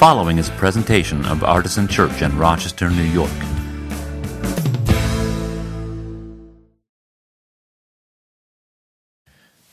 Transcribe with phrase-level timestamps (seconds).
[0.00, 3.30] following is a presentation of Artisan Church in Rochester, New York.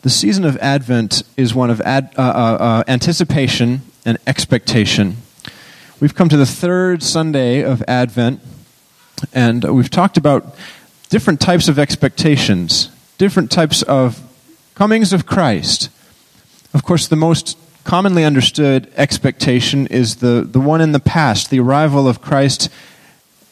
[0.01, 2.23] The season of Advent is one of ad, uh, uh,
[2.59, 5.16] uh, anticipation and expectation.
[6.02, 8.41] We've come to the third Sunday of Advent,
[9.32, 10.57] and we've talked about
[11.07, 14.21] different types of expectations, different types of
[14.75, 15.89] comings of Christ.
[16.73, 17.57] Of course, the most
[17.88, 22.70] commonly understood expectation is the, the one in the past, the arrival of Christ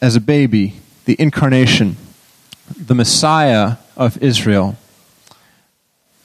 [0.02, 0.74] as a baby,
[1.06, 1.96] the incarnation,
[2.76, 4.76] the Messiah of Israel,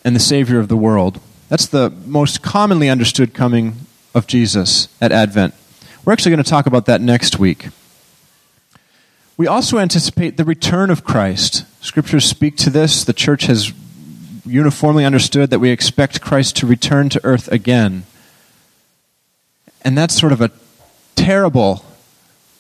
[0.04, 1.22] and the Savior of the world.
[1.48, 3.76] That's the most commonly understood coming
[4.14, 5.54] of Jesus at Advent.
[6.04, 7.70] We're actually going to talk about that next week.
[9.38, 11.64] We also anticipate the return of Christ.
[11.82, 13.06] Scriptures speak to this.
[13.06, 13.72] The church has
[14.46, 18.04] uniformly understood that we expect Christ to return to earth again.
[19.84, 20.52] And that's sort of a
[21.16, 21.86] terrible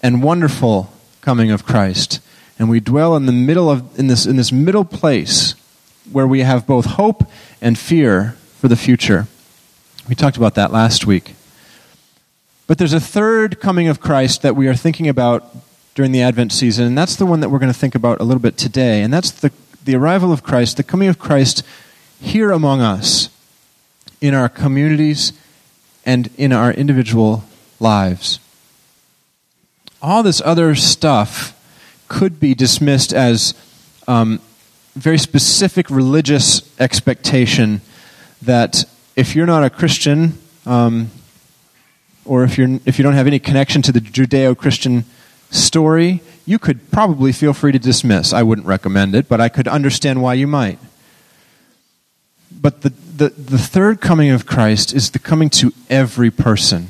[0.01, 2.19] and wonderful coming of Christ.
[2.57, 5.55] And we dwell in the middle of in this in this middle place
[6.11, 7.23] where we have both hope
[7.61, 9.27] and fear for the future.
[10.09, 11.35] We talked about that last week.
[12.67, 15.55] But there's a third coming of Christ that we are thinking about
[15.93, 18.23] during the Advent season, and that's the one that we're going to think about a
[18.23, 19.01] little bit today.
[19.01, 19.51] And that's the
[19.83, 21.63] the arrival of Christ, the coming of Christ
[22.19, 23.29] here among us,
[24.21, 25.33] in our communities
[26.05, 27.43] and in our individual
[27.79, 28.39] lives.
[30.01, 31.57] All this other stuff
[32.07, 33.53] could be dismissed as
[34.07, 34.39] um,
[34.95, 37.81] very specific religious expectation
[38.41, 38.83] that
[39.15, 41.09] if you're not a Christian, um,
[42.25, 45.05] or if, you're, if you don't have any connection to the Judeo Christian
[45.51, 48.33] story, you could probably feel free to dismiss.
[48.33, 50.79] I wouldn't recommend it, but I could understand why you might.
[52.51, 56.89] But the, the, the third coming of Christ is the coming to every person.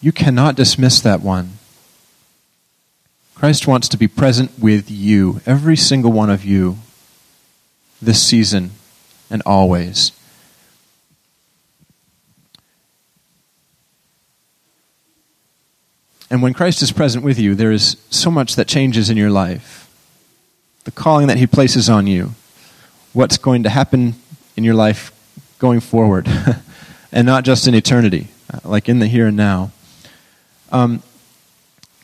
[0.00, 1.52] You cannot dismiss that one.
[3.34, 6.76] Christ wants to be present with you, every single one of you,
[8.02, 8.72] this season
[9.30, 10.12] and always.
[16.30, 19.30] And when Christ is present with you, there is so much that changes in your
[19.30, 19.90] life.
[20.84, 22.30] The calling that He places on you,
[23.12, 24.14] what's going to happen
[24.56, 25.12] in your life
[25.58, 26.28] going forward,
[27.12, 29.72] and not just in eternity, uh, like in the here and now.
[30.70, 31.02] Um,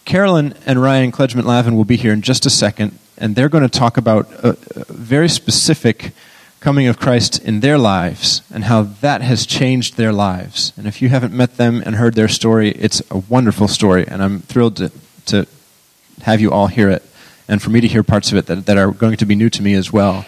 [0.05, 3.69] Carolyn and Ryan Kledgman Lavin will be here in just a second, and they're going
[3.69, 6.13] to talk about a, a very specific
[6.61, 10.73] coming of Christ in their lives and how that has changed their lives.
[10.77, 14.23] And if you haven't met them and heard their story, it's a wonderful story, and
[14.23, 14.91] I'm thrilled to,
[15.27, 15.47] to
[16.23, 17.03] have you all hear it
[17.49, 19.51] and for me to hear parts of it that, that are going to be new
[19.51, 20.27] to me as well.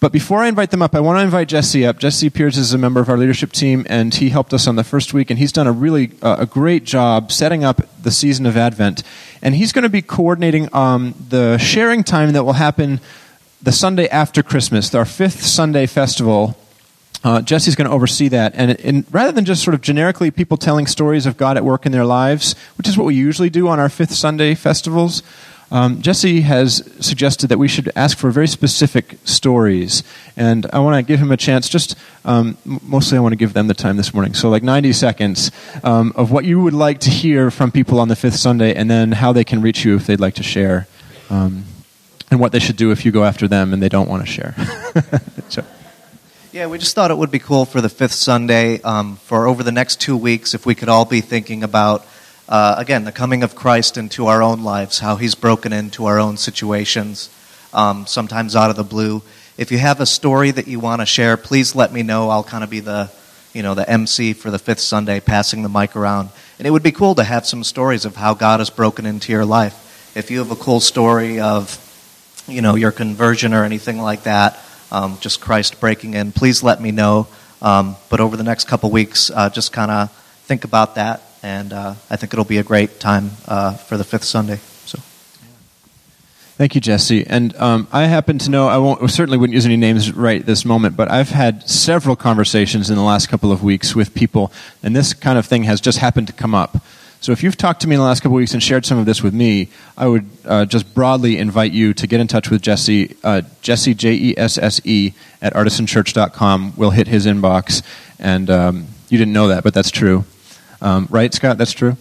[0.00, 1.98] But before I invite them up, I want to invite Jesse up.
[1.98, 4.84] Jesse Pierce is a member of our leadership team, and he helped us on the
[4.84, 8.46] first week, and he's done a really uh, a great job setting up the season
[8.46, 9.02] of Advent.
[9.42, 13.00] And he's going to be coordinating um, the sharing time that will happen
[13.62, 16.56] the Sunday after Christmas, our fifth Sunday festival.
[17.24, 18.52] Uh, Jesse's going to oversee that.
[18.54, 21.84] And, and, rather than just sort of generically people telling stories of God at work
[21.84, 25.24] in their lives, which is what we usually do on our fifth Sunday festivals,
[25.70, 30.02] um, Jesse has suggested that we should ask for very specific stories.
[30.36, 33.52] And I want to give him a chance, just um, mostly I want to give
[33.52, 34.32] them the time this morning.
[34.32, 35.50] So, like 90 seconds
[35.82, 38.90] um, of what you would like to hear from people on the fifth Sunday, and
[38.90, 40.86] then how they can reach you if they'd like to share.
[42.30, 44.30] And what they should do if you go after them and they don't want to
[44.30, 44.54] share.
[45.48, 45.64] so.
[46.52, 49.62] Yeah, we just thought it would be cool for the fifth Sunday um, for over
[49.62, 52.06] the next two weeks if we could all be thinking about,
[52.48, 56.18] uh, again, the coming of Christ into our own lives, how he's broken into our
[56.18, 57.30] own situations,
[57.72, 59.22] um, sometimes out of the blue.
[59.58, 62.30] If you have a story that you want to share, please let me know.
[62.30, 63.10] I'll kind of be the,
[63.52, 66.30] you know, the MC for the fifth Sunday, passing the mic around.
[66.58, 69.32] And it would be cool to have some stories of how God has broken into
[69.32, 70.12] your life.
[70.16, 71.84] If you have a cool story of
[72.48, 74.58] you know, your conversion or anything like that,
[74.90, 77.28] um, just Christ breaking in, please let me know.
[77.60, 80.12] Um, but over the next couple weeks, uh, just kind of
[80.46, 84.04] think about that, and uh, I think it'll be a great time uh, for the
[84.04, 84.60] fifth Sunday.
[84.86, 84.98] So.
[86.56, 87.26] Thank you, Jesse.
[87.26, 90.64] And um, I happen to know, I won't, certainly wouldn't use any names right this
[90.64, 94.52] moment, but I've had several conversations in the last couple of weeks with people,
[94.82, 96.78] and this kind of thing has just happened to come up.
[97.20, 98.98] So if you've talked to me in the last couple of weeks and shared some
[98.98, 102.48] of this with me, I would uh, just broadly invite you to get in touch
[102.48, 105.12] with Jesse, uh, Jesse, J E S S E,
[105.42, 106.74] at artisanchurch.com.
[106.76, 107.82] We'll hit his inbox.
[108.18, 110.24] And um, you didn't know that, but that's true.
[110.80, 111.58] Um, right, Scott?
[111.58, 111.96] That's true?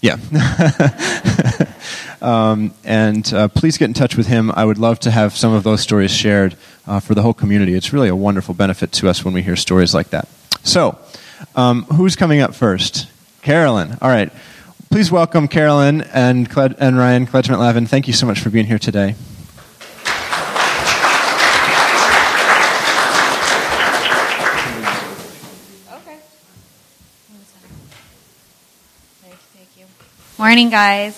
[0.00, 0.18] Yeah.
[2.20, 4.50] um, and uh, please get in touch with him.
[4.50, 7.74] I would love to have some of those stories shared uh, for the whole community.
[7.74, 10.28] It's really a wonderful benefit to us when we hear stories like that.
[10.62, 10.98] So,
[11.54, 13.08] um, who's coming up first?
[13.42, 13.96] Carolyn.
[14.02, 14.32] All right.
[14.96, 17.84] Please welcome Carolyn and, and Ryan Kledgement Lavin.
[17.84, 19.14] Thank you so much for being here today.
[25.92, 26.18] Okay.
[30.38, 31.14] Morning, guys.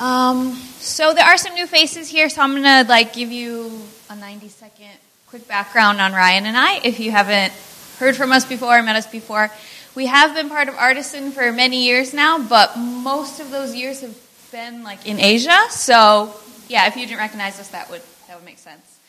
[0.00, 3.80] Um, so there are some new faces here, so I'm gonna like give you
[4.10, 4.90] a 90 second
[5.28, 6.80] quick background on Ryan and I.
[6.82, 7.52] If you haven't
[8.00, 9.52] heard from us before or met us before,
[9.98, 14.00] we have been part of Artisan for many years now, but most of those years
[14.02, 14.16] have
[14.52, 15.58] been like in Asia.
[15.70, 16.32] So
[16.68, 19.00] yeah, if you didn't recognize us, that would that would make sense.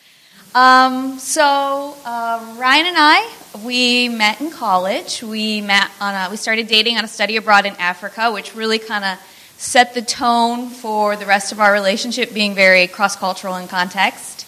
[0.56, 3.32] Um, so uh, Ryan and I,
[3.64, 5.22] we met in college.
[5.22, 8.80] We met on a, we started dating on a study abroad in Africa, which really
[8.80, 9.20] kind of
[9.58, 14.48] set the tone for the rest of our relationship, being very cross cultural in context.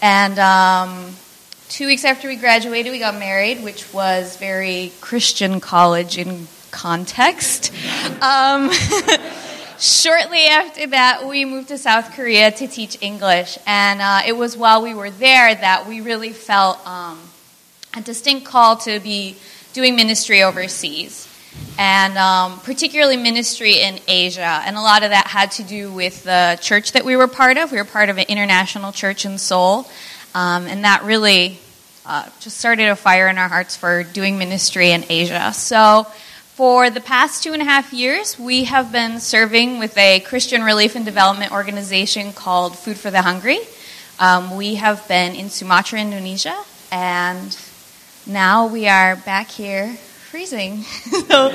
[0.00, 1.16] And um,
[1.70, 7.72] two weeks after we graduated, we got married, which was very Christian college in context.
[8.20, 8.72] Um,
[9.78, 13.56] shortly after that, we moved to South Korea to teach English.
[13.66, 17.20] And uh, it was while we were there that we really felt um,
[17.96, 19.36] a distinct call to be
[19.72, 21.28] doing ministry overseas.
[21.78, 24.60] And um, particularly ministry in Asia.
[24.66, 27.58] And a lot of that had to do with the church that we were part
[27.58, 27.70] of.
[27.70, 29.88] We were part of an international church in Seoul.
[30.34, 31.58] Um, and that really
[32.06, 35.52] uh, just started a fire in our hearts for doing ministry in Asia.
[35.52, 36.06] So,
[36.54, 40.62] for the past two and a half years, we have been serving with a Christian
[40.62, 43.60] relief and development organization called Food for the Hungry.
[44.18, 46.56] Um, we have been in Sumatra, Indonesia,
[46.92, 47.56] and
[48.26, 49.96] now we are back here
[50.30, 50.82] freezing.
[51.28, 51.48] so,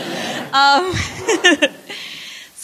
[0.51, 0.91] um,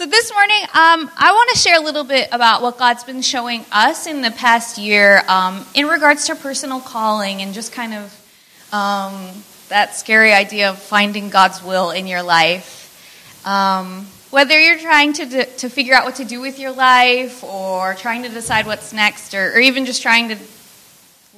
[0.01, 3.21] so, this morning, um, I want to share a little bit about what God's been
[3.21, 7.93] showing us in the past year um, in regards to personal calling and just kind
[7.93, 9.29] of um,
[9.69, 13.45] that scary idea of finding God's will in your life.
[13.45, 17.43] Um, whether you're trying to, d- to figure out what to do with your life
[17.43, 20.37] or trying to decide what's next or, or even just trying to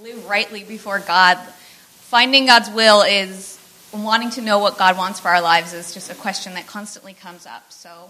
[0.02, 3.60] live rightly before God, finding God's will is
[3.94, 7.14] wanting to know what God wants for our lives is just a question that constantly
[7.14, 7.70] comes up.
[7.70, 8.10] So,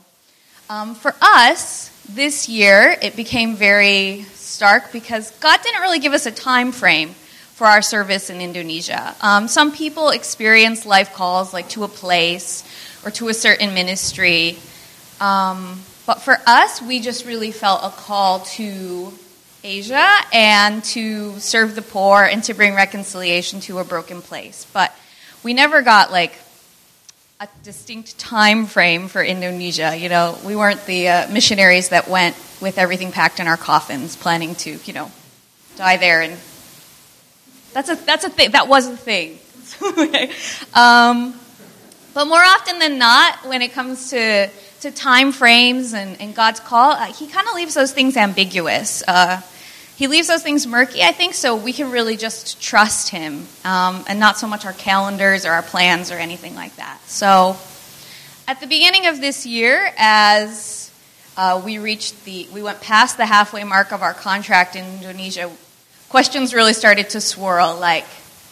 [0.69, 6.25] um, for us, this year, it became very stark because God didn't really give us
[6.25, 9.15] a time frame for our service in Indonesia.
[9.21, 12.63] Um, some people experience life calls like to a place
[13.06, 14.57] or to a certain ministry.
[15.21, 19.13] Um, but for us, we just really felt a call to
[19.63, 24.65] Asia and to serve the poor and to bring reconciliation to a broken place.
[24.74, 24.94] But
[25.42, 26.33] we never got like
[27.43, 29.97] a distinct time frame for Indonesia.
[29.97, 34.15] You know, we weren't the uh, missionaries that went with everything packed in our coffins,
[34.15, 35.11] planning to, you know,
[35.75, 36.21] die there.
[36.21, 36.37] And
[37.73, 38.51] that's a that's a thing.
[38.51, 39.39] That was a thing.
[40.73, 41.37] um,
[42.13, 44.47] but more often than not, when it comes to
[44.81, 49.03] to time frames and, and God's call, uh, He kind of leaves those things ambiguous.
[49.05, 49.41] Uh,
[49.95, 54.03] he leaves those things murky, I think, so we can really just trust Him um,
[54.07, 56.99] and not so much our calendars or our plans or anything like that.
[57.05, 57.55] So,
[58.47, 60.91] at the beginning of this year, as
[61.37, 65.51] uh, we reached the, we went past the halfway mark of our contract in Indonesia,
[66.09, 68.05] questions really started to swirl like,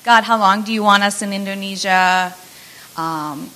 [0.04, 2.34] God, how long do you want us in Indonesia?
[2.98, 3.50] Um,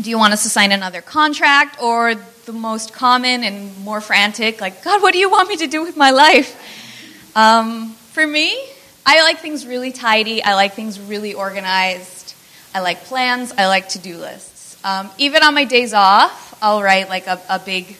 [0.00, 1.82] do you want us to sign another contract?
[1.82, 5.66] Or the most common and more frantic, like, God, what do you want me to
[5.66, 6.56] do with my life?
[7.38, 8.58] Um, for me,
[9.06, 10.42] I like things really tidy.
[10.42, 12.34] I like things really organized.
[12.74, 13.52] I like plans.
[13.56, 14.76] I like to do lists.
[14.84, 17.96] Um, even on my days off, I'll write like a, a big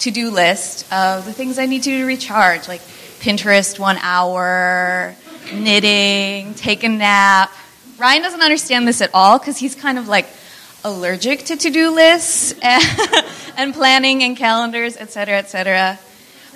[0.00, 2.80] to do list of the things I need to, do to recharge, like
[3.20, 5.14] Pinterest one hour,
[5.54, 7.52] knitting, take a nap.
[7.96, 10.26] Ryan doesn't understand this at all because he's kind of like
[10.82, 12.82] allergic to to do lists and,
[13.56, 15.98] and planning and calendars, et etc., etc.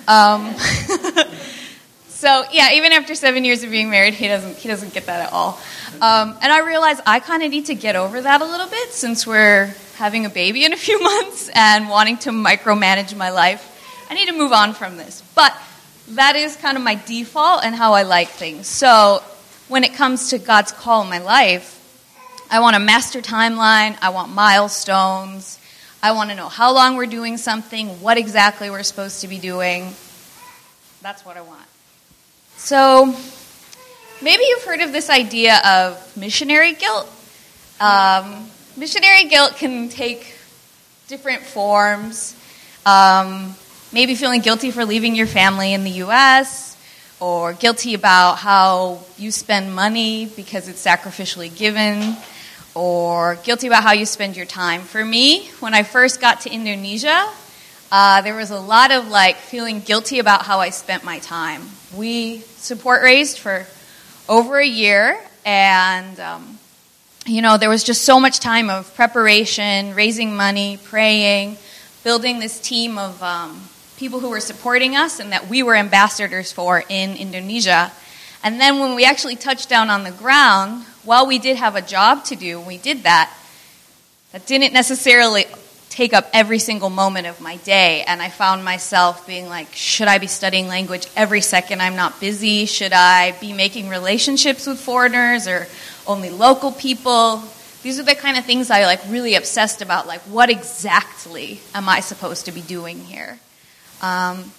[0.05, 0.53] Um,
[2.25, 5.27] So yeah, even after seven years of being married, he doesn't he doesn't get that
[5.27, 5.59] at all.
[6.01, 8.93] Um, and I realize I kind of need to get over that a little bit
[8.93, 14.07] since we're having a baby in a few months and wanting to micromanage my life.
[14.09, 15.55] I need to move on from this, but
[16.15, 18.65] that is kind of my default and how I like things.
[18.65, 19.21] So
[19.67, 21.73] when it comes to God's call in my life,
[22.49, 23.99] I want a master timeline.
[24.01, 25.59] I want milestones.
[26.01, 29.37] I want to know how long we're doing something, what exactly we're supposed to be
[29.37, 29.93] doing.
[31.03, 31.67] That's what I want.
[32.57, 33.15] So,
[34.21, 37.11] maybe you've heard of this idea of missionary guilt.
[37.79, 40.35] Um, missionary guilt can take
[41.07, 42.35] different forms.
[42.85, 43.55] Um,
[43.91, 46.77] maybe feeling guilty for leaving your family in the U.S.,
[47.19, 52.15] or guilty about how you spend money because it's sacrificially given,
[52.73, 54.81] or guilty about how you spend your time.
[54.81, 57.25] For me, when I first got to Indonesia,
[57.91, 61.61] uh, there was a lot of like feeling guilty about how I spent my time.
[61.95, 63.65] We support raised for
[64.27, 66.59] over a year, and um,
[67.25, 71.57] you know there was just so much time of preparation, raising money, praying,
[72.03, 73.61] building this team of um,
[73.97, 77.91] people who were supporting us and that we were ambassadors for in Indonesia.
[78.43, 81.81] And then when we actually touched down on the ground, while we did have a
[81.81, 83.33] job to do, we did that.
[84.31, 85.45] That didn't necessarily
[85.95, 88.03] take up every single moment of my day.
[88.03, 92.19] And I found myself being like, should I be studying language every second I'm not
[92.19, 92.65] busy?
[92.65, 95.67] Should I be making relationships with foreigners or
[96.05, 97.41] only local people?
[97.81, 100.05] These are the kind of things I like really obsessed about.
[100.05, 103.39] Like, what exactly am I supposed to be doing here?
[104.01, 104.51] Um,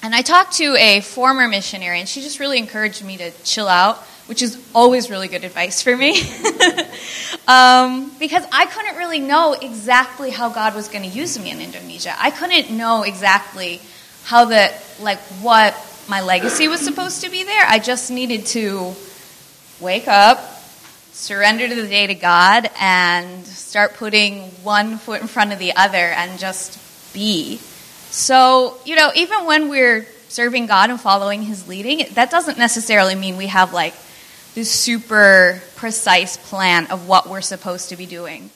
[0.00, 3.66] and I talked to a former missionary, and she just really encouraged me to chill
[3.66, 6.20] out, which is always really good advice for me.
[7.48, 11.62] um, because I couldn't really know exactly how God was going to use me in
[11.62, 12.14] Indonesia.
[12.18, 13.80] I couldn't know exactly
[14.24, 14.70] how the,
[15.00, 15.74] like, what
[16.10, 17.64] my legacy was supposed to be there.
[17.66, 18.94] I just needed to
[19.80, 20.38] wake up,
[21.12, 25.74] surrender to the day to God, and start putting one foot in front of the
[25.74, 26.78] other and just
[27.14, 27.56] be.
[28.10, 33.14] So, you know, even when we're serving God and following His leading, that doesn't necessarily
[33.14, 33.94] mean we have like
[34.58, 38.50] this super precise plan of what we're supposed to be doing.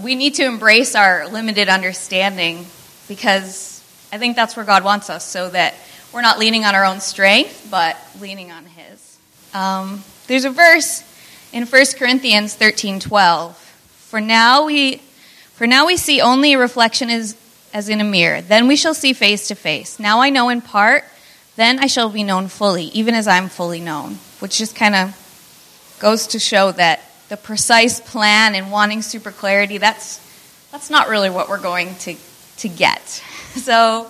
[0.00, 2.64] We need to embrace our limited understanding
[3.06, 5.74] because I think that's where God wants us so that
[6.10, 9.18] we're not leaning on our own strength, but leaning on His.
[9.52, 11.04] Um, there's a verse
[11.52, 13.58] in 1 Corinthians 13 12.
[13.58, 15.02] For now we,
[15.52, 17.36] for now we see only a reflection is
[17.74, 18.40] as in a mirror.
[18.40, 19.98] Then we shall see face to face.
[19.98, 21.04] Now I know in part,
[21.60, 24.18] then I shall be known fully, even as I'm fully known.
[24.40, 29.78] Which just kind of goes to show that the precise plan and wanting super clarity,
[29.78, 30.18] that's,
[30.72, 32.16] that's not really what we're going to,
[32.58, 33.22] to get.
[33.50, 34.08] So,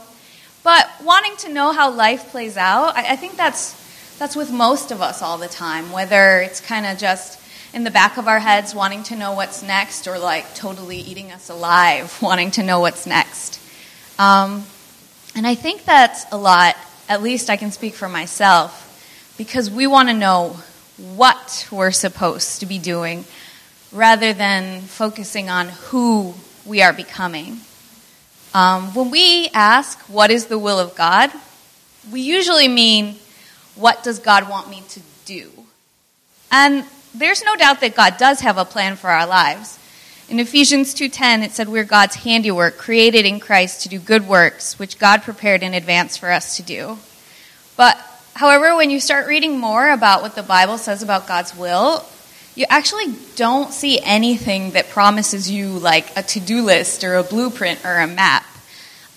[0.62, 3.72] but wanting to know how life plays out, I, I think that's,
[4.18, 7.40] that's with most of us all the time, whether it's kind of just
[7.72, 11.32] in the back of our heads wanting to know what's next or like totally eating
[11.32, 13.60] us alive wanting to know what's next
[14.18, 14.64] um,
[15.34, 16.76] and i think that's a lot
[17.10, 18.86] at least i can speak for myself
[19.36, 20.56] because we want to know
[21.16, 23.24] what we're supposed to be doing
[23.90, 26.34] rather than focusing on who
[26.66, 27.58] we are becoming.
[28.52, 31.30] Um, when we ask what is the will of god?
[32.12, 33.16] we usually mean
[33.76, 35.50] what does god want me to do?
[36.52, 39.78] And there's no doubt that God does have a plan for our lives.
[40.30, 44.78] In Ephesians 2:10 it said we're God's handiwork created in Christ to do good works
[44.78, 47.00] which God prepared in advance for us to do.
[47.76, 47.98] But
[48.34, 52.04] however when you start reading more about what the Bible says about God's will,
[52.54, 57.84] you actually don't see anything that promises you like a to-do list or a blueprint
[57.84, 58.46] or a map.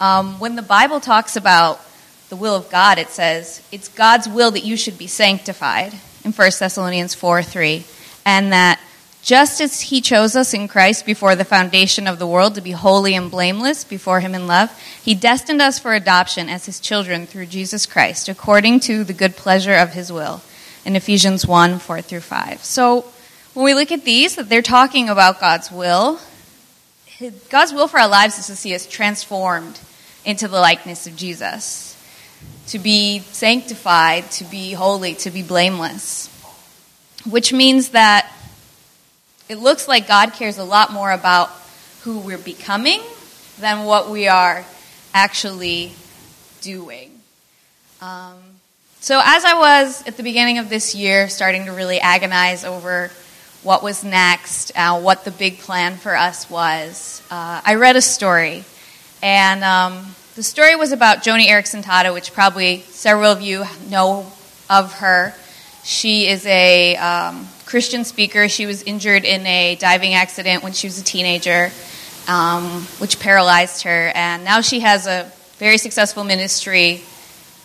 [0.01, 1.79] Um, when the Bible talks about
[2.29, 5.93] the will of God, it says it's God's will that you should be sanctified
[6.23, 7.83] in 1 Thessalonians 4 3,
[8.25, 8.79] and that
[9.23, 12.71] just as he chose us in Christ before the foundation of the world to be
[12.71, 14.69] holy and blameless before him in love,
[15.01, 19.37] he destined us for adoption as his children through Jesus Christ, according to the good
[19.37, 20.41] pleasure of his will.
[20.85, 22.65] In Ephesians 1 4 through 5.
[22.65, 23.05] So
[23.53, 26.19] when we look at these, that they're talking about God's will,
[27.49, 29.79] God's will for our lives is to see us transformed
[30.25, 31.91] into the likeness of Jesus
[32.67, 36.27] to be sanctified, to be holy, to be blameless.
[37.29, 38.29] Which means that
[39.53, 41.51] it looks like God cares a lot more about
[42.01, 43.01] who we're becoming
[43.59, 44.65] than what we are
[45.13, 45.91] actually
[46.61, 47.11] doing.
[48.01, 48.39] Um,
[48.99, 53.11] so, as I was at the beginning of this year, starting to really agonize over
[53.61, 58.01] what was next, uh, what the big plan for us was, uh, I read a
[58.01, 58.63] story.
[59.21, 64.25] And um, the story was about Joni Eareckson Tada, which probably several of you know
[64.67, 65.35] of her.
[65.83, 68.47] She is a um, Christian speaker.
[68.47, 71.71] She was injured in a diving accident when she was a teenager,
[72.27, 74.11] um, which paralyzed her.
[74.15, 77.01] And now she has a very successful ministry,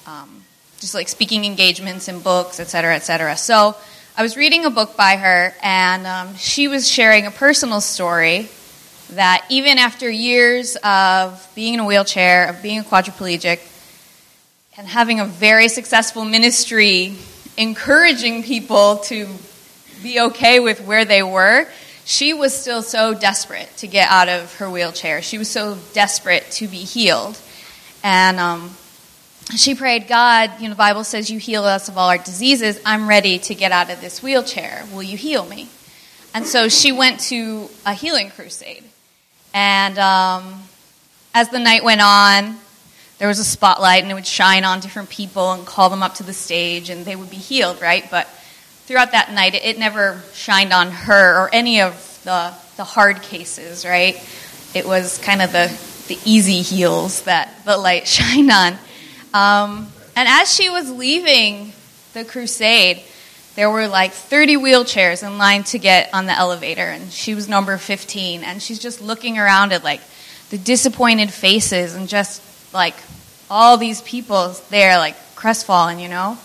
[0.04, 0.42] um,
[0.80, 3.36] just like speaking engagements and books, et cetera, et cetera.
[3.36, 3.76] So
[4.16, 8.48] I was reading a book by her, and um, she was sharing a personal story
[9.10, 13.60] that even after years of being in a wheelchair, of being a quadriplegic,
[14.76, 17.16] and having a very successful ministry
[17.58, 19.28] encouraging people to
[20.02, 21.66] be okay with where they were,
[22.04, 25.20] she was still so desperate to get out of her wheelchair.
[25.20, 27.38] She was so desperate to be healed.
[28.02, 28.70] And um,
[29.56, 32.80] she prayed, God, you know, the Bible says you heal us of all our diseases.
[32.86, 34.86] I'm ready to get out of this wheelchair.
[34.94, 35.68] Will you heal me?
[36.32, 38.84] And so she went to a healing crusade.
[39.52, 40.62] And um,
[41.34, 42.56] as the night went on,
[43.18, 46.14] there was a spotlight and it would shine on different people and call them up
[46.14, 48.08] to the stage and they would be healed, right?
[48.10, 48.26] But
[48.86, 53.84] throughout that night, it, never shined on her or any of the, the hard cases,
[53.84, 54.16] right?
[54.74, 55.68] It was kind of the,
[56.06, 58.72] the easy heals that the light shined on.
[59.34, 61.72] Um, and as she was leaving
[62.14, 63.02] the crusade,
[63.56, 67.48] there were like 30 wheelchairs in line to get on the elevator, and she was
[67.48, 68.44] number 15.
[68.44, 70.00] And she's just looking around at like
[70.50, 72.40] the disappointed faces and just
[72.72, 72.94] like
[73.50, 76.38] all these people there, like crestfallen, you know?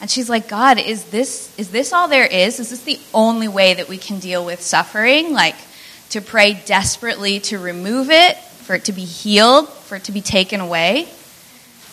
[0.00, 2.58] And she's like, God, is this, is this all there is?
[2.58, 5.32] Is this the only way that we can deal with suffering?
[5.32, 5.56] Like,
[6.10, 10.20] to pray desperately to remove it, for it to be healed, for it to be
[10.20, 11.08] taken away?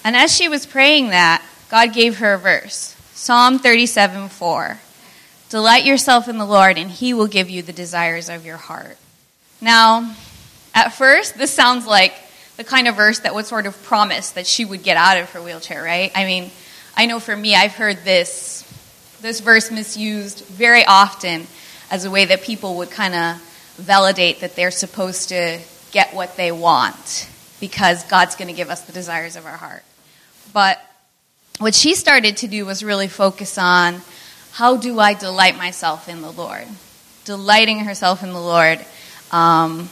[0.04, 4.80] And as she was praying that, God gave her a verse Psalm 37 4.
[5.50, 8.98] Delight yourself in the Lord, and he will give you the desires of your heart.
[9.62, 10.16] Now,
[10.76, 12.14] at first, this sounds like
[12.58, 15.32] the kind of verse that would sort of promise that she would get out of
[15.32, 16.12] her wheelchair, right?
[16.16, 16.52] I mean,
[16.96, 18.64] I know for me, I've heard this,
[19.22, 21.48] this verse misused very often
[21.92, 23.42] as a way that people would kind of
[23.78, 25.60] validate that they're supposed to
[25.92, 29.84] get what they want because God's going to give us the desires of our heart.
[30.52, 30.82] But
[31.60, 34.02] what she started to do was really focus on
[34.52, 36.66] how do I delight myself in the Lord?
[37.26, 38.84] Delighting herself in the Lord.
[39.32, 39.90] Um,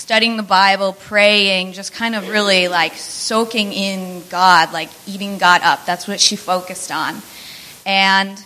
[0.00, 5.60] studying the Bible, praying, just kind of really like soaking in God, like eating God
[5.62, 5.84] up.
[5.84, 7.16] That's what she focused on.
[7.84, 8.42] And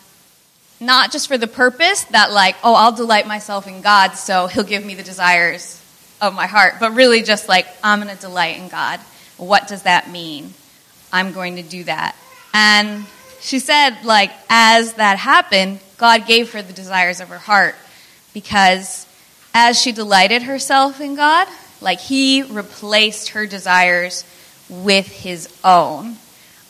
[0.81, 4.65] not just for the purpose that, like, oh, I'll delight myself in God, so he'll
[4.65, 5.81] give me the desires
[6.21, 8.99] of my heart, but really just like, I'm going to delight in God.
[9.37, 10.53] What does that mean?
[11.13, 12.17] I'm going to do that.
[12.53, 13.05] And
[13.41, 17.77] she said, like, as that happened, God gave her the desires of her heart
[18.33, 19.07] because
[19.55, 21.47] as she delighted herself in God,
[21.81, 24.25] like He replaced her desires
[24.69, 26.17] with His own.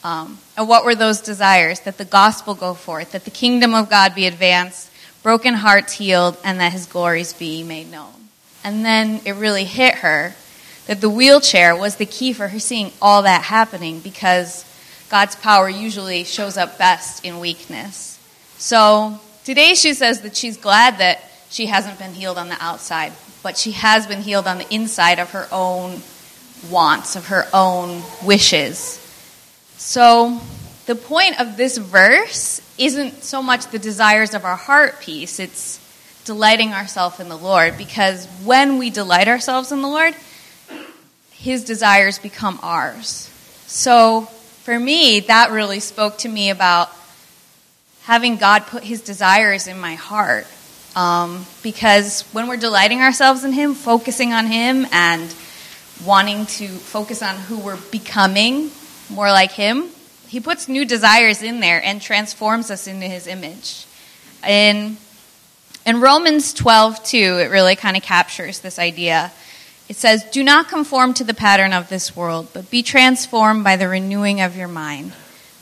[0.05, 1.81] Um, and what were those desires?
[1.81, 4.91] That the gospel go forth, that the kingdom of God be advanced,
[5.23, 8.13] broken hearts healed, and that His glories be made known.
[8.63, 10.35] And then it really hit her
[10.87, 14.65] that the wheelchair was the key for her seeing all that happening because
[15.11, 18.19] God's power usually shows up best in weakness.
[18.59, 23.13] So today she says that she's glad that she hasn't been healed on the outside,
[23.43, 26.01] but she has been healed on the inside of her own
[26.71, 29.01] wants, of her own wishes.
[29.77, 30.41] So,
[30.87, 35.81] the point of this verse isn't so much the desires of our heart piece, it's
[36.25, 40.15] delighting ourselves in the Lord, because when we delight ourselves in the Lord,
[41.33, 43.31] His desires become ours.
[43.67, 44.23] So,
[44.63, 46.91] for me, that really spoke to me about
[48.03, 50.47] having God put His desires in my heart
[50.97, 55.35] um, because when we're delighting ourselves in Him, focusing on Him, and
[56.05, 58.71] wanting to focus on who we're becoming
[59.11, 59.89] more like Him,
[60.29, 63.87] He puts new desires in there and transforms us into His image.
[64.47, 64.97] In,
[65.87, 69.33] in Romans 12, 2, it really kind of captures this idea.
[69.89, 73.77] It says, Do not conform to the pattern of this world, but be transformed by
[73.77, 75.13] the renewing of your mind.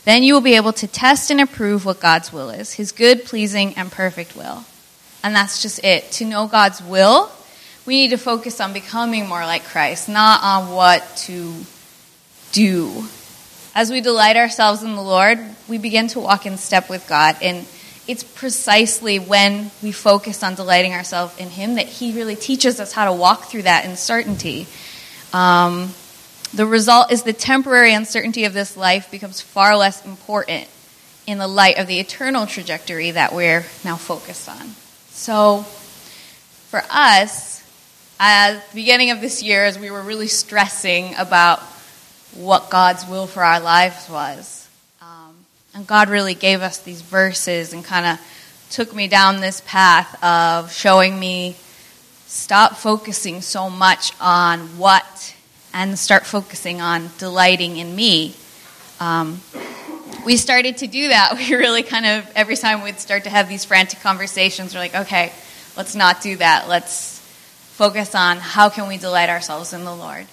[0.05, 3.25] Then you will be able to test and approve what God's will is, His good,
[3.25, 4.65] pleasing, and perfect will.
[5.23, 6.11] And that's just it.
[6.13, 7.31] To know God's will,
[7.85, 11.53] we need to focus on becoming more like Christ, not on what to
[12.51, 13.05] do.
[13.73, 17.37] As we delight ourselves in the Lord, we begin to walk in step with God.
[17.41, 17.65] And
[18.07, 22.91] it's precisely when we focus on delighting ourselves in Him that He really teaches us
[22.91, 24.67] how to walk through that uncertainty.
[25.31, 25.93] Um,
[26.53, 30.67] the result is the temporary uncertainty of this life becomes far less important
[31.25, 34.75] in the light of the eternal trajectory that we're now focused on.
[35.23, 35.61] So,
[36.67, 37.63] for us,
[38.19, 41.61] at the beginning of this year, as we were really stressing about
[42.33, 44.67] what God's will for our lives was,
[45.01, 45.33] um,
[45.73, 48.19] and God really gave us these verses and kind of
[48.69, 51.55] took me down this path of showing me
[52.27, 55.33] stop focusing so much on what
[55.73, 58.35] and start focusing on delighting in me.
[58.99, 59.39] Um,
[60.25, 61.37] we started to do that.
[61.37, 64.95] We really kind of, every time we'd start to have these frantic conversations, we're like,
[64.95, 65.31] okay,
[65.75, 66.67] let's not do that.
[66.67, 67.19] Let's
[67.73, 70.25] focus on how can we delight ourselves in the Lord.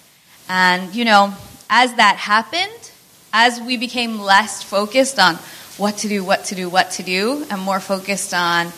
[0.49, 1.35] And, you know,
[1.69, 2.91] as that happened,
[3.33, 5.37] as we became less focused on
[5.77, 8.73] what to do, what to do, what to do, and more focused on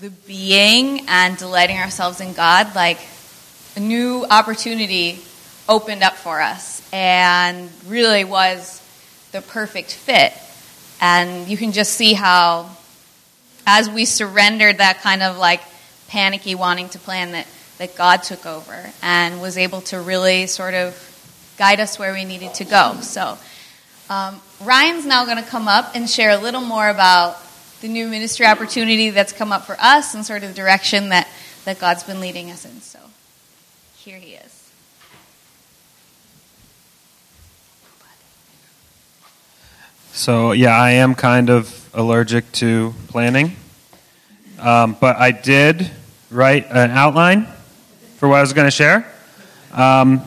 [0.00, 2.98] the being and delighting ourselves in God, like
[3.76, 5.18] a new opportunity
[5.68, 8.80] opened up for us and really was
[9.32, 10.32] the perfect fit.
[11.00, 12.70] And you can just see how,
[13.66, 15.62] as we surrendered that kind of like
[16.08, 17.46] panicky, wanting to plan, that,
[17.78, 21.04] that God took over and was able to really sort of
[21.58, 22.96] guide us where we needed to go.
[23.02, 23.38] So,
[24.10, 27.36] um, Ryan's now going to come up and share a little more about
[27.80, 31.28] the new ministry opportunity that's come up for us and sort of the direction that,
[31.64, 32.80] that God's been leading us in.
[32.80, 32.98] So,
[33.98, 34.67] here he is.
[40.18, 43.54] So, yeah, I am kind of allergic to planning.
[44.58, 45.88] Um, but I did
[46.28, 47.46] write an outline
[48.16, 49.08] for what I was going to share.
[49.72, 50.20] Um,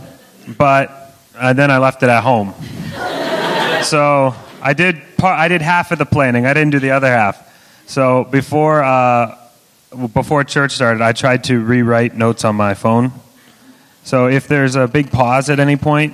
[0.58, 2.54] but uh, then I left it at home.
[3.84, 7.12] so I did, part, I did half of the planning, I didn't do the other
[7.12, 7.46] half.
[7.86, 9.38] So before, uh,
[10.14, 13.12] before church started, I tried to rewrite notes on my phone.
[14.06, 16.14] So if there's a big pause at any point,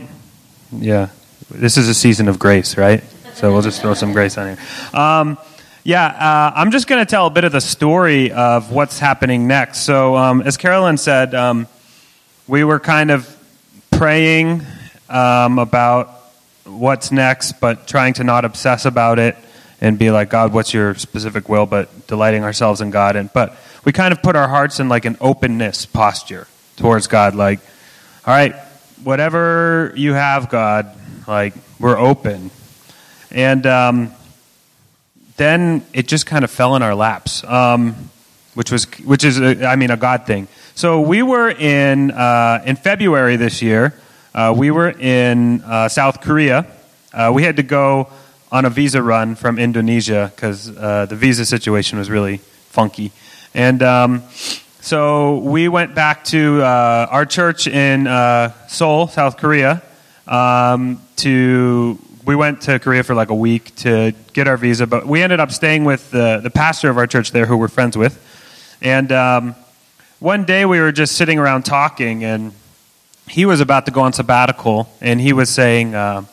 [0.72, 1.10] yeah,
[1.52, 3.04] this is a season of grace, right?
[3.38, 5.00] So we'll just throw some grace on here.
[5.00, 5.38] Um,
[5.84, 9.46] yeah, uh, I'm just going to tell a bit of the story of what's happening
[9.46, 9.82] next.
[9.82, 11.68] So, um, as Carolyn said, um,
[12.48, 13.32] we were kind of
[13.92, 14.64] praying
[15.08, 16.10] um, about
[16.64, 19.38] what's next, but trying to not obsess about it
[19.82, 21.68] and be like, God, what's your specific will?
[21.68, 23.16] But delighting ourselves in God.
[23.16, 27.36] And but we kind of put our hearts in like an openness posture towards God,
[27.36, 27.60] like,
[28.26, 28.56] all right,
[29.04, 30.92] whatever you have, God,
[31.28, 32.50] like we're open
[33.32, 34.12] and um,
[35.38, 38.10] then it just kind of fell in our laps, um,
[38.54, 40.48] which was which is a, I mean a God thing.
[40.76, 43.94] So we were in uh, in February this year.
[44.34, 46.68] Uh, we were in uh, South Korea.
[47.14, 48.10] Uh, we had to go
[48.52, 52.38] on a visa run from Indonesia because uh, the visa situation was really
[52.70, 53.12] funky,
[53.54, 53.82] and.
[53.84, 54.24] Um,
[54.80, 58.06] so we went back to uh, our church in
[58.70, 59.82] Seoul, South Korea,
[60.26, 65.08] um, to we went to Korea for like a week to get our visa, but
[65.08, 67.98] we ended up staying with the, the pastor of our church there who we're friends
[67.98, 68.22] with.
[68.82, 69.56] And um,
[70.20, 72.52] one day we were just sitting around talking, and
[73.30, 76.26] he was about to go on sabbatical, and he was saying, uh,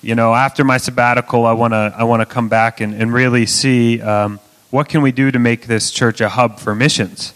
[0.00, 3.12] you know, after my sabbatical, I want to I want to come back and, and
[3.12, 4.38] really see um,
[4.70, 7.34] what can we do to make this church a hub for missions.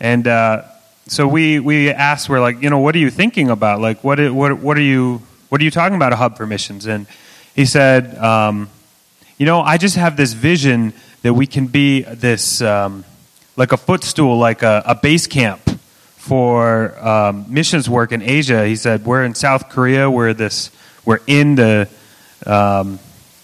[0.00, 0.62] And uh,
[1.08, 3.82] so we we asked, we're like, you know, what are you thinking about?
[3.82, 5.20] Like, what what what are you
[5.52, 6.86] what are you talking about, a hub for missions?
[6.86, 7.06] And
[7.54, 8.70] he said, um,
[9.36, 13.04] You know, I just have this vision that we can be this, um,
[13.54, 15.60] like a footstool, like a, a base camp
[16.16, 18.66] for um, missions work in Asia.
[18.66, 20.70] He said, We're in South Korea, we're, this,
[21.04, 21.86] we're in the.
[22.46, 22.98] Um,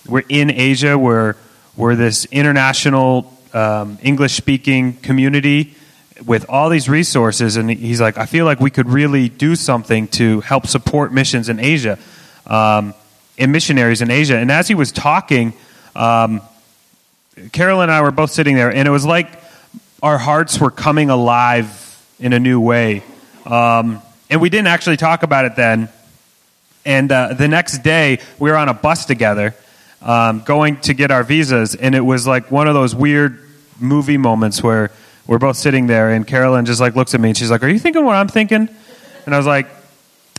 [0.08, 0.96] we're in Asia.
[0.96, 1.34] We're,
[1.76, 5.74] we're this international um, English speaking community
[6.26, 10.08] with all these resources, and he's like, I feel like we could really do something
[10.08, 11.98] to help support missions in Asia,
[12.46, 12.94] um,
[13.38, 14.36] and missionaries in Asia.
[14.36, 15.52] And as he was talking,
[15.94, 16.40] um,
[17.52, 19.28] Carol and I were both sitting there, and it was like
[20.02, 21.84] our hearts were coming alive
[22.18, 23.02] in a new way.
[23.46, 25.88] Um, and we didn't actually talk about it then.
[26.84, 29.54] And uh, the next day, we were on a bus together,
[30.02, 33.38] um, going to get our visas, and it was like one of those weird
[33.80, 34.90] movie moments where
[35.28, 37.68] we're both sitting there, and Carolyn just like looks at me and she's like, "Are
[37.68, 38.68] you thinking what I'm thinking?"
[39.26, 39.68] And I was like,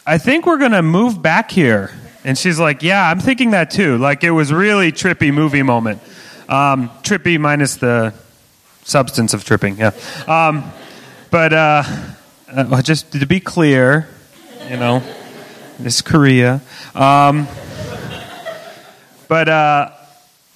[0.06, 1.92] "I think we're gonna move back here."
[2.26, 6.02] And she's like, "Yeah, I'm thinking that too." Like it was really trippy movie moment.
[6.50, 8.14] Um, trippy minus the
[8.84, 9.78] substance of tripping.
[9.78, 9.92] Yeah.
[10.28, 10.64] Um,
[11.30, 11.84] but uh,
[12.52, 14.08] uh, just to be clear,
[14.68, 15.04] you know,
[15.78, 16.62] this Korea.
[16.96, 17.48] Um,
[19.28, 19.92] but uh,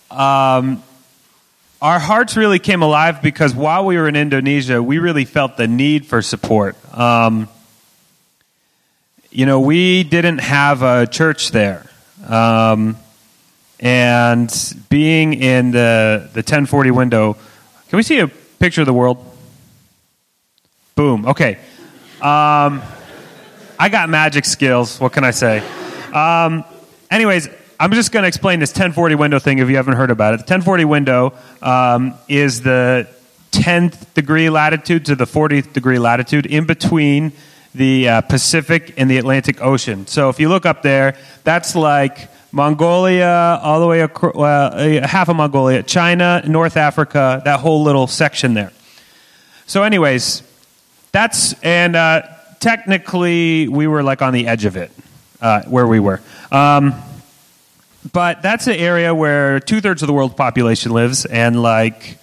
[0.10, 0.84] um,
[1.84, 5.67] our hearts really came alive because while we were in Indonesia, we really felt the
[5.67, 6.78] need for support.
[6.98, 7.50] Um,
[9.32, 11.86] you know, we didn't have a church there.
[12.26, 12.96] Um,
[13.82, 14.50] and
[14.88, 17.34] being in the, the 1040 window,
[17.89, 19.17] can we see a picture of the world?
[20.96, 21.26] Boom.
[21.26, 21.56] Okay.
[22.22, 22.82] Um,
[23.78, 25.02] I got magic skills.
[25.02, 25.60] What can I say?
[26.13, 26.63] Um,
[27.12, 27.50] anyways,
[27.84, 30.38] I'm just going to explain this 1040 window thing if you haven't heard about it.
[30.38, 33.10] The 1040 window um, is the
[33.52, 37.34] 10th degree latitude to the 40th degree latitude in between
[37.76, 40.08] the uh, Pacific and the Atlantic Ocean.
[40.08, 45.28] So if you look up there, that's like Mongolia, all the way across, uh, half
[45.28, 48.72] of Mongolia, China, North Africa, that whole little section there.
[49.65, 50.41] So, anyways,
[51.12, 52.22] that's, and uh,
[52.62, 54.89] technically we were like on the edge of it,
[55.41, 56.22] uh, where we were.
[56.50, 56.96] Um,
[58.12, 62.18] but that's an area where two thirds of the world's population lives, and like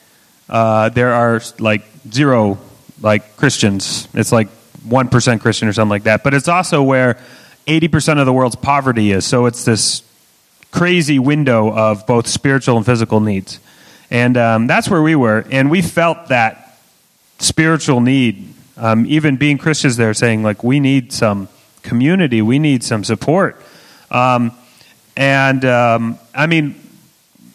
[0.49, 2.59] uh, there are like zero
[3.01, 4.09] like Christians.
[4.13, 4.49] It's like
[4.85, 6.23] one percent Christian or something like that.
[6.23, 7.19] But it's also where
[7.67, 9.27] eighty percent of the world's poverty is.
[9.27, 10.03] So it's this
[10.71, 13.59] crazy window of both spiritual and physical needs,
[14.11, 16.79] and um, that's where we were, and we felt that
[17.39, 18.55] spiritual need.
[18.77, 21.49] Um, even being Christians, they're saying like we need some
[21.83, 23.61] community, we need some support.
[24.11, 24.53] Um,
[25.17, 26.81] and um, I mean,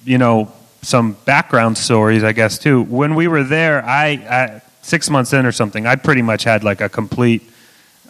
[0.04, 2.84] you know, some background stories, I guess too.
[2.84, 6.63] When we were there, I, I six months in or something, I pretty much had
[6.63, 7.41] like a complete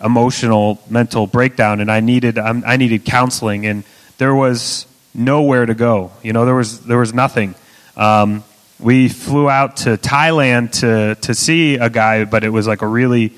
[0.03, 3.84] emotional, mental breakdown, and I needed um, I needed counseling, and
[4.17, 6.12] there was nowhere to go.
[6.21, 7.55] You know, there was there was nothing.
[7.95, 8.43] Um,
[8.79, 12.88] we flew out to Thailand to to see a guy, but it was like a
[12.88, 13.34] really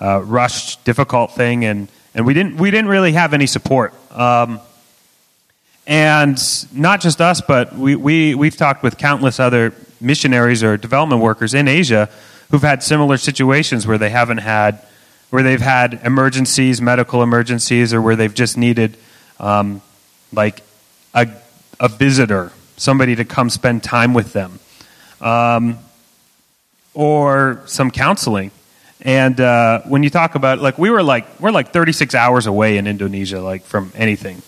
[0.00, 3.94] uh, rushed, difficult thing, and and we didn't we didn't really have any support.
[4.12, 4.60] Um,
[5.86, 6.38] and
[6.72, 11.54] not just us, but we, we, we've talked with countless other missionaries or development workers
[11.54, 12.08] in Asia
[12.50, 14.80] who've had similar situations where they haven't had,
[15.30, 18.96] where they've had emergencies, medical emergencies, or where they've just needed
[19.38, 19.82] um,
[20.32, 20.62] like
[21.14, 21.28] a,
[21.80, 24.58] a visitor, somebody to come spend time with them,
[25.20, 25.78] um,
[26.94, 28.50] or some counseling.
[29.02, 32.78] And uh, when you talk about like we were like we're like 36 hours away
[32.78, 34.40] in Indonesia, like from anything.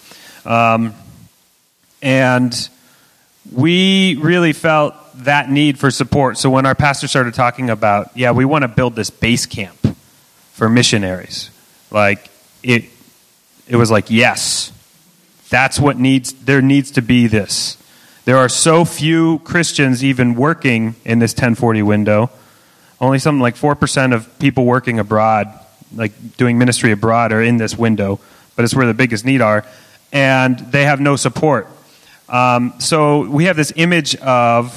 [0.47, 0.95] Um,
[2.03, 2.69] and
[3.53, 6.39] we really felt that need for support.
[6.39, 9.77] So when our pastor started talking about, yeah, we want to build this base camp
[10.53, 11.51] for missionaries,
[11.91, 12.31] like
[12.63, 12.85] it,
[13.69, 14.73] it was like, yes,
[15.49, 17.77] that's what needs, there needs to be this.
[18.25, 22.31] There are so few Christians even working in this 1040 window.
[23.01, 25.49] Only something like 4% of people working abroad,
[25.95, 28.19] like doing ministry abroad, are in this window,
[28.57, 29.65] but it's where the biggest need are.
[30.13, 31.69] And they have no support.
[32.29, 34.77] Um, so we have this image of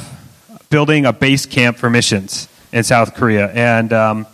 [0.70, 4.28] building a base camp for missions in South Korea, and um,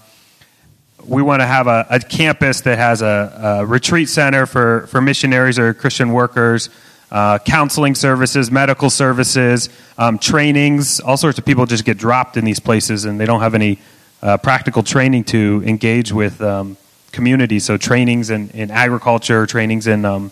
[1.06, 4.99] we want to have a, a, campus that has a, a, retreat center for, for
[4.99, 6.69] missionaries or Christian workers,
[7.10, 10.99] uh, counseling services, medical services, um, trainings.
[10.99, 13.80] All sorts of people just get dropped in these places, and they don't have any
[14.21, 16.75] uh, practical training to engage with um,
[17.13, 17.63] communities.
[17.63, 20.32] So trainings in, in agriculture, trainings in um,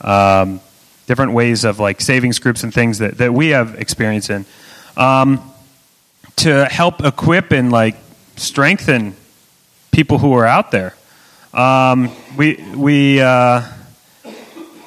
[0.00, 0.60] um,
[1.06, 4.44] different ways of like savings groups and things that, that we have experience in
[4.96, 5.52] um,
[6.36, 7.96] to help equip and like
[8.36, 9.14] strengthen
[9.92, 10.94] people who are out there.
[11.52, 13.62] Um, we we uh,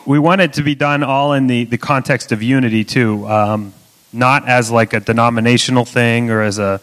[0.08, 3.74] we want it to be done all in the, the context of unity too um,
[4.14, 6.80] not as like a denominational thing or as a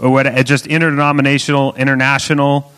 [0.00, 2.72] or what just interdenominational international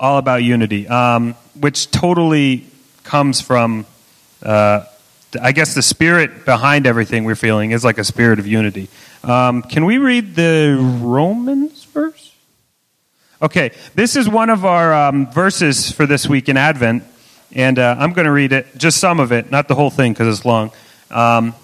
[0.00, 2.66] all about unity um, which totally
[3.04, 3.86] comes from
[4.42, 4.84] uh,
[5.40, 8.88] I guess the spirit behind everything we're feeling is like a spirit of unity.
[9.22, 12.32] Um, can we read the Romans verse?
[13.42, 17.04] Okay, this is one of our um, verses for this week in Advent,
[17.52, 20.12] and uh, I'm going to read it, just some of it, not the whole thing
[20.12, 20.70] because it's long,
[21.10, 21.54] um,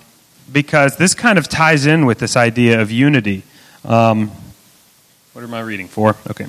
[0.51, 3.43] because this kind of ties in with this idea of unity.
[3.85, 4.31] Um,
[5.33, 6.17] what am I reading for?
[6.29, 6.47] Okay.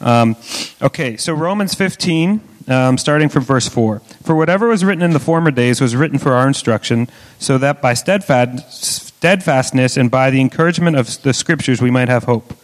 [0.00, 0.34] Um,
[0.80, 4.00] okay, so Romans 15 um, starting from verse 4.
[4.22, 7.82] For whatever was written in the former days was written for our instruction, so that
[7.82, 12.54] by steadfastness and by the encouragement of the Scriptures we might have hope.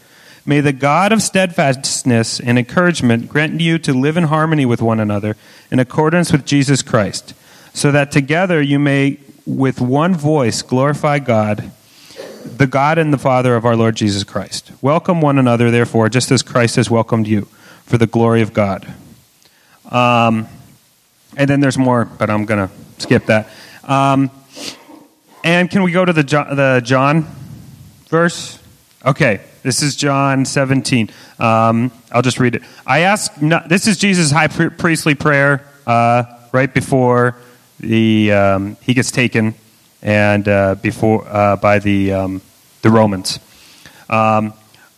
[0.46, 4.98] May the God of steadfastness and encouragement grant you to live in harmony with one
[4.98, 5.36] another
[5.70, 7.34] in accordance with Jesus Christ,
[7.74, 11.70] so that together you may with one voice glorify God,
[12.44, 14.72] the God and the Father of our Lord Jesus Christ.
[14.80, 17.42] Welcome one another, therefore, just as Christ has welcomed you,
[17.84, 18.94] for the glory of God.
[19.88, 20.46] Um,
[21.36, 23.48] and then there's more, but I'm going to skip that.
[23.84, 24.30] Um,
[25.44, 27.26] and can we go to the John, the John
[28.08, 28.58] verse?
[29.04, 31.10] Okay, this is John 17.
[31.38, 32.62] Um, I'll just read it.
[32.86, 37.36] I ask, no, this is Jesus' high priestly prayer uh, right before
[37.80, 39.54] the um, he gets taken
[40.02, 42.42] and uh, before uh, by the um,
[42.82, 43.38] the Romans.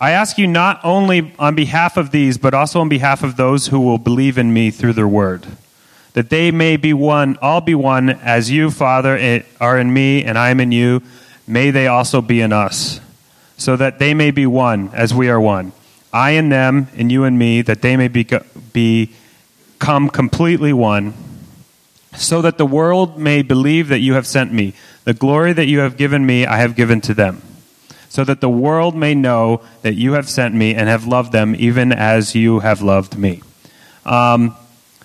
[0.01, 3.67] I ask you not only on behalf of these, but also on behalf of those
[3.67, 5.45] who will believe in me through their word,
[6.13, 10.39] that they may be one, all be one, as you, Father, are in me and
[10.39, 11.03] I am in you.
[11.45, 12.99] May they also be in us,
[13.57, 15.71] so that they may be one, as we are one.
[16.11, 18.27] I and them, and you and me, that they may be,
[18.73, 21.13] become completely one,
[22.15, 24.73] so that the world may believe that you have sent me.
[25.03, 27.43] The glory that you have given me, I have given to them
[28.11, 31.55] so that the world may know that you have sent me and have loved them
[31.57, 33.41] even as you have loved me.
[34.05, 34.53] Um,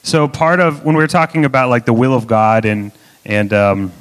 [0.02, 2.90] so part of when we are talking about like the will of God and
[3.24, 3.92] and um,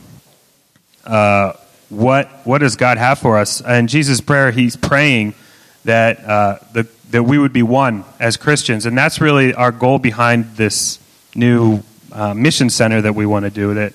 [1.06, 1.54] uh,
[1.90, 3.62] what what does God have for us?
[3.62, 5.36] In Jesus' prayer, he's praying
[5.84, 10.00] that uh, the, that we would be one as Christians, and that's really our goal
[10.00, 10.98] behind this
[11.36, 13.76] new uh, mission center that we want to do.
[13.76, 13.94] That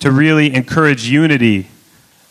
[0.00, 1.68] to really encourage unity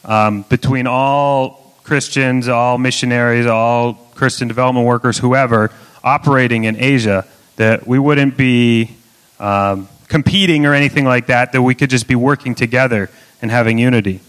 [0.06, 5.72] um, between all Christians, all missionaries, all Christian development workers, whoever,
[6.04, 7.26] operating in Asia,
[7.56, 8.92] that we wouldn't be
[9.40, 13.10] um, competing or anything like that, that we could just be working together
[13.42, 14.20] and having unity.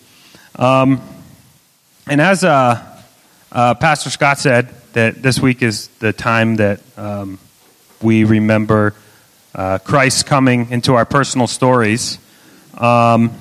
[0.57, 1.03] Um,
[2.07, 2.83] and as uh,
[3.53, 7.39] uh, Pastor Scott said, that this week is the time that um,
[8.01, 8.95] we remember
[9.55, 12.17] uh, Christ coming into our personal stories.
[12.73, 13.35] Um,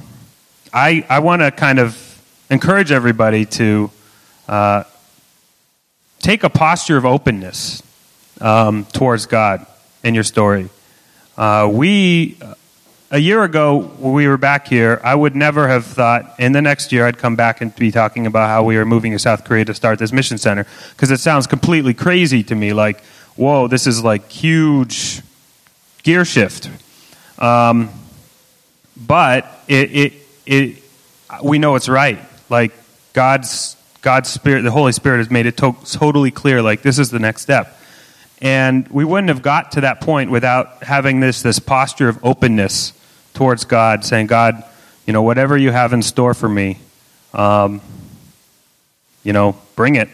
[0.73, 3.91] I, I want to kind of encourage everybody to
[4.49, 4.83] uh,
[6.17, 7.83] take a posture of openness
[8.41, 9.65] um, towards God
[10.03, 10.69] in your story.
[11.37, 12.35] Uh, we,
[13.11, 16.63] a year ago, when we were back here, I would never have thought in the
[16.63, 19.43] next year I'd come back and be talking about how we are moving to South
[19.43, 22.73] Korea to start this mission center because it sounds completely crazy to me.
[22.73, 23.03] Like,
[23.35, 25.21] whoa, this is like huge
[26.01, 26.71] gear shift.
[27.37, 27.91] Um,
[28.97, 30.13] but it, it,
[30.47, 30.83] it,
[31.43, 32.19] we know it's right.
[32.49, 32.73] Like
[33.13, 36.61] God's God's spirit, the Holy Spirit has made it to- totally clear.
[36.61, 37.75] Like this is the next step.
[38.41, 42.93] And we wouldn't have got to that point without having this, this posture of openness
[43.33, 44.63] towards God, saying, God,
[45.05, 46.77] you know, whatever you have in store for me,
[47.33, 47.81] um,
[49.23, 50.09] you know, bring it.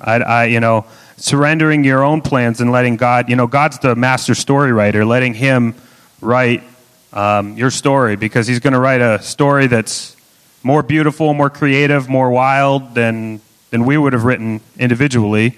[0.00, 3.94] I, I, you know, surrendering your own plans and letting God, you know, God's the
[3.94, 5.74] master story writer, letting Him
[6.20, 6.64] write
[7.12, 10.16] um, your story because He's going to write a story that's
[10.64, 15.56] more beautiful, more creative, more wild than, than we would have written individually.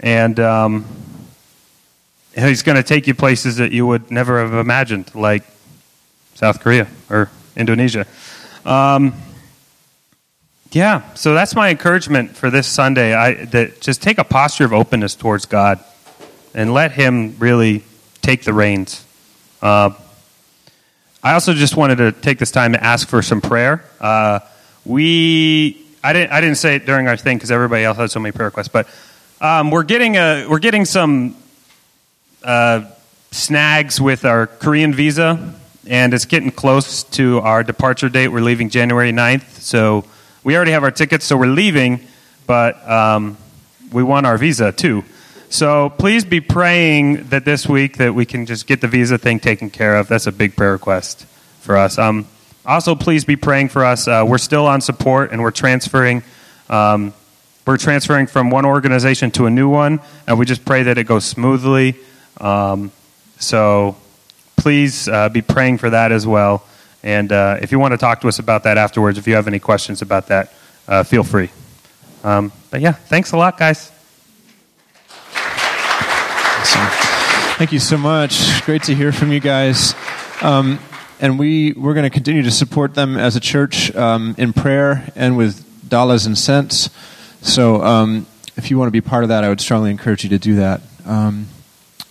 [0.00, 0.84] And, um,
[2.34, 5.44] he's going to take you places that you would never have imagined, like
[6.34, 8.06] South Korea or Indonesia.
[8.64, 9.14] Um,
[10.70, 13.12] yeah, so that's my encouragement for this Sunday.
[13.12, 15.84] I that just take a posture of openness towards God,
[16.54, 17.84] and let Him really
[18.22, 19.04] take the reins.
[19.60, 19.90] Uh,
[21.24, 23.84] I also just wanted to take this time to ask for some prayer.
[24.00, 24.40] Uh,
[24.84, 28.18] we, I didn't, I didn't say it during our thing because everybody else had so
[28.18, 28.88] many prayer requests, but
[29.40, 31.36] um, we're getting a, we're getting some
[32.42, 32.86] uh,
[33.30, 35.54] snags with our Korean visa,
[35.86, 38.26] and it's getting close to our departure date.
[38.26, 40.04] We're leaving January 9th, so
[40.42, 42.00] we already have our tickets, so we're leaving,
[42.48, 43.36] but um,
[43.92, 45.04] we want our visa too.
[45.52, 49.38] So please be praying that this week that we can just get the visa thing
[49.38, 50.08] taken care of.
[50.08, 51.26] That's a big prayer request
[51.60, 51.98] for us.
[51.98, 52.26] Um,
[52.64, 54.08] also, please be praying for us.
[54.08, 56.22] Uh, we're still on support, and we're transferring.
[56.70, 57.12] Um,
[57.66, 61.04] we're transferring from one organization to a new one, and we just pray that it
[61.04, 61.96] goes smoothly.
[62.40, 62.90] Um,
[63.38, 63.96] so
[64.56, 66.64] please uh, be praying for that as well.
[67.02, 69.48] And uh, if you want to talk to us about that afterwards, if you have
[69.48, 70.50] any questions about that,
[70.88, 71.50] uh, feel free.
[72.24, 73.92] Um, but yeah, thanks a lot, guys.
[76.62, 76.86] Awesome.
[77.58, 78.62] Thank you so much.
[78.64, 79.96] Great to hear from you guys.
[80.42, 80.78] Um,
[81.18, 85.10] and we, we're going to continue to support them as a church um, in prayer
[85.16, 86.88] and with dollars and cents.
[87.40, 90.30] So um, if you want to be part of that, I would strongly encourage you
[90.30, 90.82] to do that.
[91.04, 91.48] Um,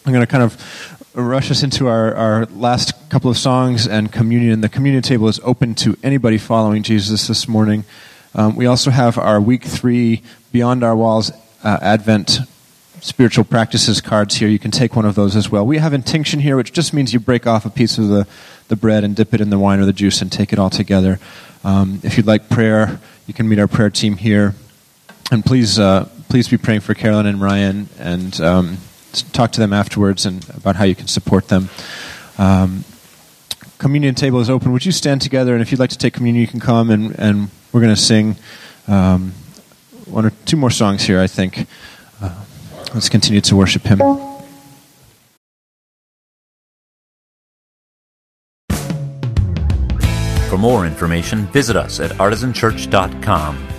[0.05, 4.11] I'm going to kind of rush us into our, our last couple of songs and
[4.11, 4.59] communion.
[4.59, 7.85] The communion table is open to anybody following Jesus this morning.
[8.35, 11.31] Um, we also have our week three Beyond Our Walls
[11.63, 12.39] uh, Advent
[13.01, 14.47] spiritual practices cards here.
[14.47, 15.65] You can take one of those as well.
[15.65, 18.27] We have intinction here, which just means you break off a piece of the,
[18.69, 20.69] the bread and dip it in the wine or the juice and take it all
[20.69, 21.19] together.
[21.63, 24.53] Um, if you'd like prayer, you can meet our prayer team here.
[25.31, 28.77] And please, uh, please be praying for Carolyn and Ryan and um,
[29.33, 31.69] talk to them afterwards and about how you can support them.
[32.37, 32.83] Um,
[33.79, 34.71] communion table is open.
[34.73, 35.53] Would you stand together?
[35.53, 38.01] And if you'd like to take communion, you can come and, and we're going to
[38.01, 38.35] sing
[38.87, 39.31] um,
[40.05, 41.65] one or two more songs here, I think.
[42.93, 43.99] Let's continue to worship Him.
[50.49, 53.70] For more information, visit us at artisanchurch.com